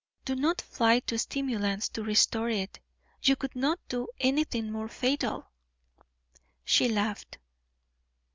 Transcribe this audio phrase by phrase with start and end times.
[0.25, 2.79] Do not fly to stimulants to restore it;
[3.21, 5.51] you could not do anything more fatal."
[6.65, 7.37] She laughed.